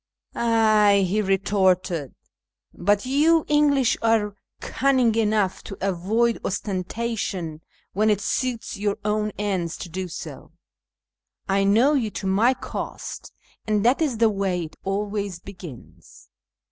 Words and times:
"Ay," 0.33 1.05
he 1.07 1.21
retorted," 1.21 2.15
but 2.73 3.05
you 3.05 3.45
English 3.47 3.95
are 4.01 4.35
cunning 4.59 5.13
enough 5.13 5.61
to 5.63 5.77
avoid 5.79 6.39
ostentation 6.43 7.61
when 7.93 8.09
it 8.09 8.19
suits 8.19 8.75
your 8.77 8.97
own 9.05 9.31
ends 9.37 9.77
to 9.77 9.89
do 9.89 10.07
so. 10.07 10.53
I 11.47 11.65
know 11.65 11.93
you 11.93 12.09
to 12.17 12.25
my 12.25 12.55
cost, 12.55 13.31
and 13.67 13.85
that 13.85 14.01
is 14.01 14.17
the 14.17 14.29
way 14.31 14.63
it 14.63 14.75
always 14.83 15.37
begins." 15.37 16.29